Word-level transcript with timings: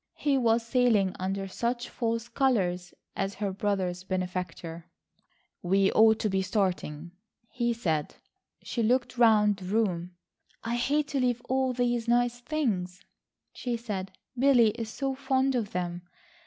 He 0.17 0.35
was 0.35 0.65
sailing 0.65 1.15
under 1.19 1.47
such 1.47 1.87
false 1.87 2.27
colours 2.27 2.91
as 3.15 3.35
her 3.35 3.53
brother's 3.53 4.03
benefactor. 4.03 4.89
"We 5.61 5.91
ought 5.91 6.17
to 6.21 6.27
be 6.31 6.41
starting," 6.41 7.11
he 7.51 7.71
said. 7.73 8.15
She 8.63 8.81
looked 8.81 9.19
round 9.19 9.57
the 9.57 9.65
room. 9.65 10.15
"I 10.63 10.73
hate 10.77 11.07
to 11.09 11.19
leave 11.19 11.41
all 11.47 11.71
these 11.73 12.07
nice 12.07 12.39
things," 12.39 13.03
she 13.53 13.77
said. 13.77 14.11
"Billy 14.35 14.69
is 14.71 14.89
so 14.89 15.13
fond 15.13 15.53
of 15.53 15.71
them. 15.71 16.01